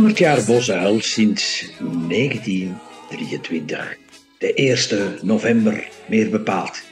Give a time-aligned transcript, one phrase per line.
[0.00, 1.72] 100 jaar Bosuil sinds
[2.08, 3.96] 1923.
[4.38, 6.82] De 1 november meer bepaald.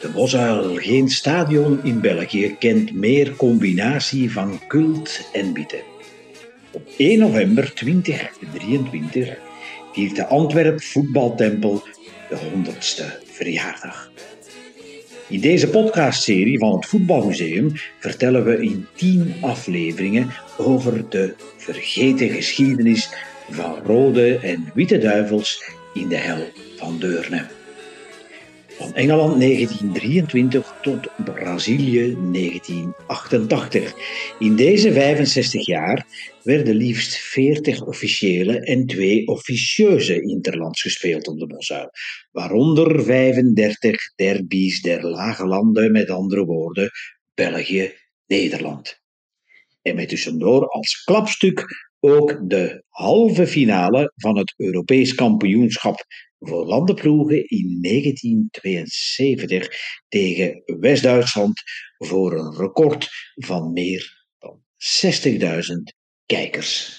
[0.00, 5.80] De Bosuil, geen stadion in België, kent meer combinatie van cult en bieten.
[6.72, 9.38] Op 1 november 2023
[9.92, 11.82] viert de Antwerp voetbaltempel
[12.28, 14.10] de 100ste verjaardag.
[15.30, 23.10] In deze podcastserie van het Voetbalmuseum vertellen we in 10 afleveringen over de vergeten geschiedenis
[23.50, 25.62] van rode en witte duivels
[25.94, 27.59] in de hel van Deurne.
[28.80, 33.94] Van Engeland 1923 tot Brazilië 1988.
[34.38, 36.06] In deze 65 jaar
[36.42, 41.90] werden liefst 40 officiële en 2 officieuze interlands gespeeld op de Bosuil,
[42.30, 46.90] waaronder 35 derbies der lage landen, met andere woorden
[47.34, 47.92] België,
[48.26, 49.00] Nederland.
[49.82, 56.04] En met tussendoor als klapstuk ook de halve finale van het Europees kampioenschap
[56.38, 59.68] voor landenploegen in 1972
[60.08, 61.62] tegen West-Duitsland
[61.98, 64.60] voor een record van meer dan
[65.02, 65.40] 60.000
[66.26, 66.98] kijkers.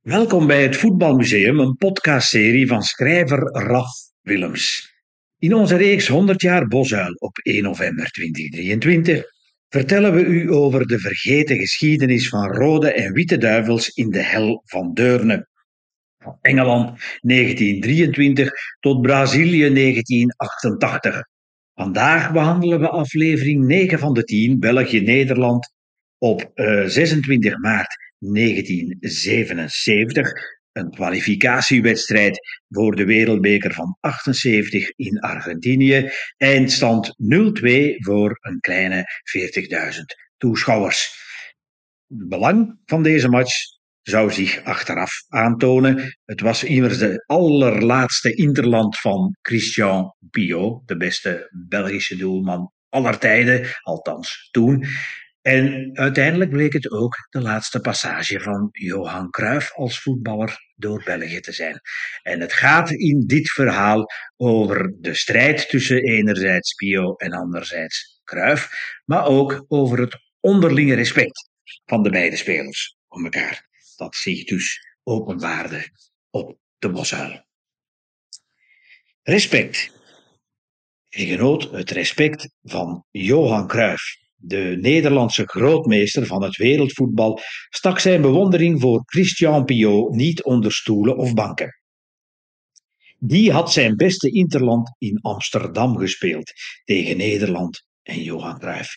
[0.00, 4.92] Welkom bij het Voetbalmuseum, een podcastserie van schrijver Raf Willems.
[5.38, 9.24] In onze reeks 100 jaar Bosuil op 1 november 2023
[9.68, 14.62] vertellen we u over de vergeten geschiedenis van rode en witte duivels in de hel
[14.64, 15.48] van Deurne.
[16.18, 21.22] Van Engeland 1923 tot Brazilië 1988.
[21.74, 25.72] Vandaag behandelen we aflevering 9 van de 10 België-Nederland
[26.18, 30.32] op uh, 26 maart 1977.
[30.78, 36.10] Een kwalificatiewedstrijd voor de Wereldbeker van 78 in Argentinië.
[36.36, 39.04] Eindstand 0-2 voor een kleine
[39.94, 40.00] 40.000
[40.36, 41.26] toeschouwers.
[42.08, 43.54] Het belang van deze match
[44.02, 46.18] zou zich achteraf aantonen.
[46.24, 53.66] Het was immers de allerlaatste interland van Christian Pio, de beste Belgische doelman aller tijden,
[53.82, 54.84] althans toen.
[55.48, 61.40] En uiteindelijk bleek het ook de laatste passage van Johan Cruijff als voetballer door België
[61.40, 61.80] te zijn.
[62.22, 68.70] En het gaat in dit verhaal over de strijd tussen enerzijds Pio en anderzijds Cruijff,
[69.04, 71.50] maar ook over het onderlinge respect
[71.84, 73.68] van de beide spelers om elkaar.
[73.96, 75.90] Dat zich dus openbaarde
[76.30, 77.44] op de Bosuil.
[79.22, 79.90] Respect.
[81.08, 88.22] Je genoot het respect van Johan Cruijff de Nederlandse grootmeester van het wereldvoetbal stak zijn
[88.22, 91.78] bewondering voor Christian Piot niet onder stoelen of banken.
[93.18, 96.52] Die had zijn beste interland in Amsterdam gespeeld
[96.84, 98.96] tegen Nederland en Johan Cruijff.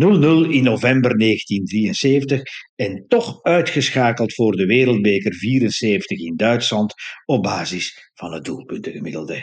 [0.00, 0.04] 0-0
[0.50, 2.42] in november 1973
[2.74, 6.94] en toch uitgeschakeld voor de Wereldbeker 74 in Duitsland
[7.24, 9.42] op basis van het doelpuntengemiddelde.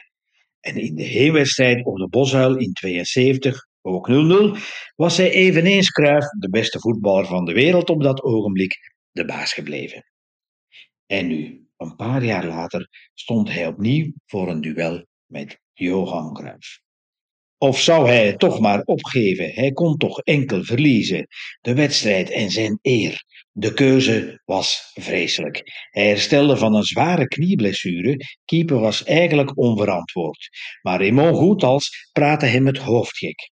[0.59, 4.57] En in de heenwedstrijd op de Bosuil in 72 ook 0-0,
[4.95, 8.77] was hij eveneens Cruijff, de beste voetballer van de wereld op dat ogenblik,
[9.11, 10.05] de baas gebleven.
[11.05, 16.81] En nu, een paar jaar later, stond hij opnieuw voor een duel met Johan Cruijff.
[17.57, 19.51] Of zou hij het toch maar opgeven?
[19.53, 21.27] Hij kon toch enkel verliezen.
[21.61, 23.23] De wedstrijd en zijn eer.
[23.51, 25.61] De keuze was vreselijk.
[25.89, 28.17] Hij herstelde van een zware knieblessure.
[28.45, 30.50] Keeper was eigenlijk onverantwoord.
[30.81, 33.51] Maar Raymond Goethals praatte hem het hoofd gek.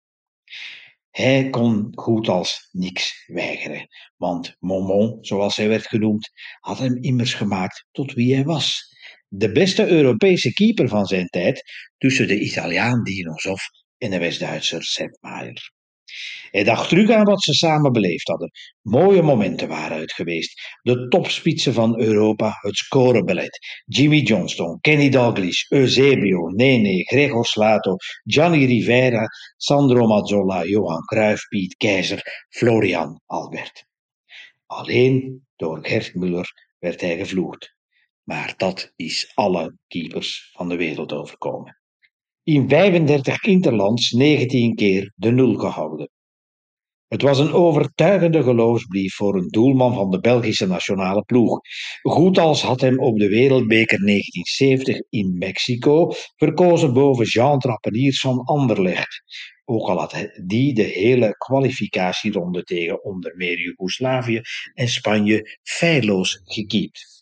[1.17, 6.29] Hij kon goed als niks weigeren, want Momon, zoals hij werd genoemd,
[6.59, 8.95] had hem immers gemaakt tot wie hij was.
[9.27, 11.63] De beste Europese keeper van zijn tijd
[11.97, 13.61] tussen de Italiaan Dinosov
[13.97, 15.17] en de West-Duitser Sepp.
[16.51, 18.51] Hij dacht terug aan wat ze samen beleefd hadden.
[18.81, 20.77] Mooie momenten waren het geweest.
[20.81, 23.59] De topspitsen van Europa, het scoreballet.
[23.85, 29.25] Jimmy Johnston, Kenny Dalglish, Eusebio, Nene, Gregor Slato, Gianni Rivera,
[29.57, 33.85] Sandro Mazzola, Johan Cruijff, Piet Keizer, Florian Albert.
[34.65, 36.47] Alleen door Gert Muller
[36.79, 37.75] werd hij gevloerd.
[38.23, 41.77] Maar dat is alle keepers van de wereld overkomen
[42.47, 46.09] in 35 interlands 19 keer de nul gehouden.
[47.07, 51.59] Het was een overtuigende geloofsbrief voor een doelman van de Belgische nationale ploeg.
[52.01, 58.43] Goed als had hem op de Wereldbeker 1970 in Mexico verkozen boven Jean Trappeniers van
[58.43, 59.21] Anderlecht.
[59.65, 64.41] Ook al had die de hele kwalificatieronde tegen onder meer Joegoslavië
[64.73, 67.16] en Spanje feilloos gekiept.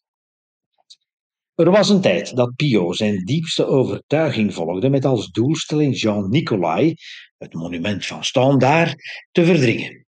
[1.55, 6.93] Er was een tijd dat Pio zijn diepste overtuiging volgde met als doelstelling Jean Nicolai,
[7.37, 8.95] het monument van Standaard,
[9.31, 10.05] te verdringen.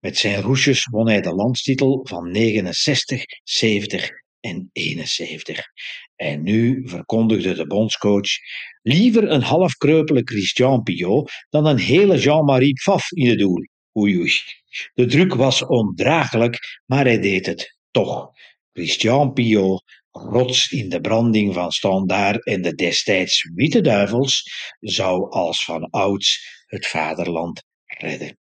[0.00, 4.10] Met zijn roesjes won hij de landstitel van 69, 70
[4.40, 5.60] en 71.
[6.16, 8.30] En nu verkondigde de bondscoach
[8.82, 13.66] liever een half kreupele Christian Piot dan een hele Jean-Marie Pfaff in het doel.
[13.98, 14.32] Oei oei.
[14.94, 18.30] De druk was ondraaglijk, maar hij deed het toch.
[18.72, 24.42] Christian Piot, rots in de branding van Standaard en de destijds Witte Duivels,
[24.80, 28.38] zou als van ouds het vaderland redden.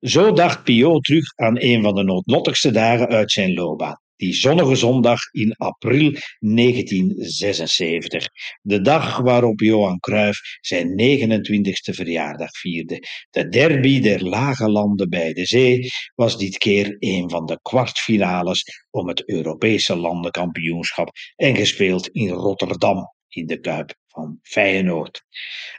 [0.00, 4.00] Zo dacht Piot terug aan een van de noodlottigste dagen uit zijn loopbaan.
[4.22, 8.26] Die zonnige zondag in april 1976.
[8.60, 13.02] De dag waarop Johan Cruijff zijn 29ste verjaardag vierde.
[13.30, 18.64] De derby der lage landen bij de zee was dit keer een van de kwartfinales
[18.90, 25.22] om het Europese landenkampioenschap en gespeeld in Rotterdam in de Kuip van Feyenoord.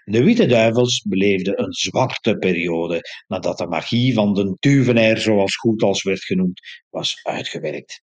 [0.03, 5.81] De Witte Duivels beleefden een zwarte periode nadat de magie van de Tuvenair, zoals goed
[5.83, 6.59] als werd genoemd,
[6.89, 8.01] was uitgewerkt.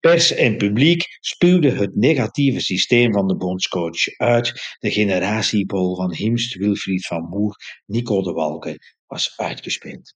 [0.00, 4.76] Pers en publiek spuwden het negatieve systeem van de bondscoach uit.
[4.78, 7.56] De generatiepool van Himst, Wilfried van Moer,
[7.86, 10.14] Nico de Walken was uitgespeeld.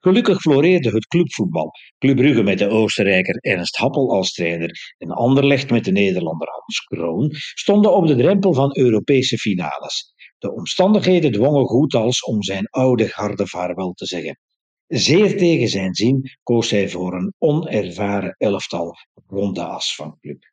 [0.00, 1.70] Gelukkig floreerde het clubvoetbal.
[1.98, 6.78] Club Brugge met de Oostenrijker Ernst Happel als trainer en Anderlecht met de Nederlander Hans
[6.78, 10.14] Kroon stonden op de drempel van Europese finales.
[10.38, 14.38] De omstandigheden dwongen Goethals om zijn oude garde vaarwel te zeggen.
[14.86, 18.94] Zeer tegen zijn zin koos hij voor een onervaren elftal
[19.26, 20.44] rond de as van club.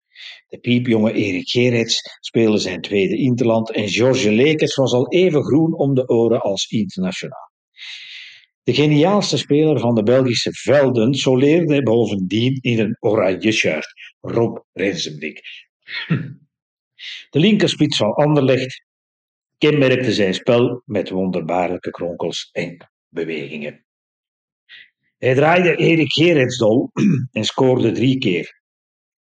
[0.48, 5.78] De piepjonge Erik Gerets speelde zijn tweede interland en George Lekes was al even groen
[5.78, 7.52] om de oren als internationaal.
[8.64, 15.42] De geniaalste speler van de Belgische velden soleerde bovendien in een oranje shirt, Rob Rensenbrink.
[17.30, 18.86] De linkerspits van Anderlecht
[19.58, 23.86] kenmerkte zijn spel met wonderbaarlijke kronkels en bewegingen.
[25.18, 26.90] Hij draaide Erik Gerritsdol
[27.32, 28.62] en scoorde drie keer.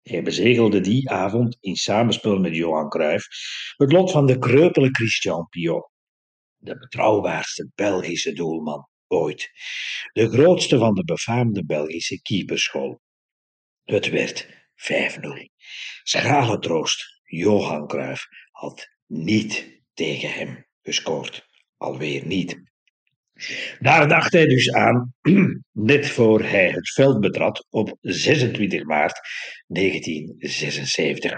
[0.02, 3.26] Hij bezegelde die avond in samenspel met Johan Cruijff
[3.76, 5.90] het lot van de kreupele Christian Piot,
[6.56, 9.50] de betrouwbaarste Belgische doelman ooit,
[10.12, 13.00] de grootste van de befaamde Belgische keeperschool.
[13.84, 15.50] Het werd 5-0.
[16.02, 21.48] Schrale troost, Johan Cruijff had niet tegen hem gescoord.
[21.76, 22.60] Alweer niet.
[23.78, 25.14] Daar dacht hij dus aan,
[25.72, 29.20] net voor hij het veld betrad op 26 maart
[29.66, 31.32] 1976.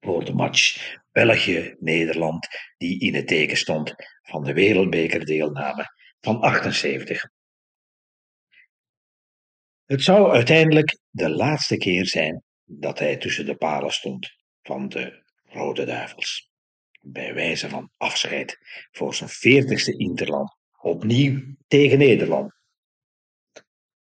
[0.00, 5.86] Voor de match België-Nederland, die in het teken stond van de wereldbekerdeelname
[6.20, 7.28] van 78.
[9.84, 15.22] Het zou uiteindelijk de laatste keer zijn dat hij tussen de palen stond van de
[15.44, 16.50] Rode Duivels.
[17.00, 18.58] Bij wijze van afscheid
[18.90, 22.57] voor zijn veertigste Interland opnieuw tegen Nederland.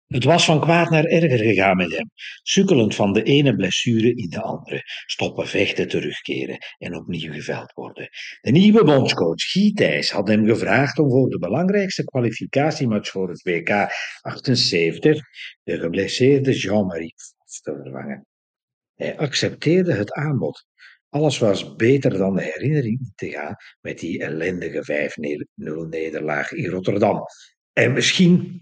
[0.07, 2.11] Het was van kwaad naar erger gegaan met hem,
[2.43, 8.09] sukkelend van de ene blessure in de andere, stoppen vechten terugkeren en opnieuw geveld worden.
[8.41, 13.71] De nieuwe bondscoach Gietijs had hem gevraagd om voor de belangrijkste kwalificatiematch voor het WK
[14.21, 15.21] 78
[15.63, 17.15] de geblesseerde Jean-Marie
[17.63, 18.27] te vervangen.
[18.95, 20.67] Hij accepteerde het aanbod.
[21.09, 25.11] Alles was beter dan de herinnering te gaan met die ellendige
[25.55, 27.23] 5-0 nederlaag in Rotterdam.
[27.73, 28.61] En misschien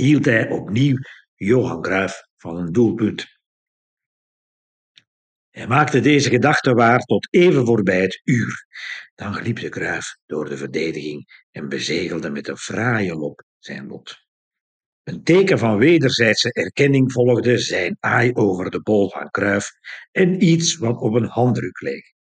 [0.00, 0.98] hield hij opnieuw
[1.34, 3.26] Johan Cruijff van een doelpunt.
[5.50, 8.66] Hij maakte deze gedachte waar tot even voorbij het uur.
[9.14, 14.16] Dan gliep de Cruijff door de verdediging en bezegelde met een fraaie lop zijn lot.
[15.02, 19.70] Een teken van wederzijdse erkenning volgde zijn aai over de bol van Cruijff
[20.10, 22.14] en iets wat op een handdruk leek.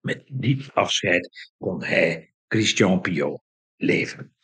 [0.00, 3.42] Met dit afscheid kon hij, Christian Piot,
[3.76, 4.34] leven.